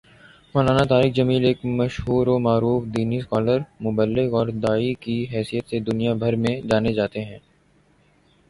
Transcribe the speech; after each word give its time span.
مولانا 0.55 0.83
طارق 0.85 1.11
جمیل 1.15 1.43
ایک 1.45 1.59
مشہور 1.79 2.25
و 2.27 2.37
معروف 2.39 2.81
دینی 2.95 3.19
سکالر، 3.21 3.59
مبلغ 3.85 4.33
اور 4.37 4.47
داعی 4.63 4.91
کی 5.03 5.17
حیثیت 5.33 5.65
سے 5.69 5.79
دنیا 5.87 6.13
بھر 6.21 6.35
میں 6.43 6.59
جانے 6.69 6.93
جاتے 6.93 7.19
ہیں 7.25 7.39